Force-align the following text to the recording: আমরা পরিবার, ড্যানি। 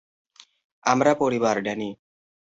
আমরা 0.83 1.11
পরিবার, 1.15 1.55
ড্যানি। 1.63 1.89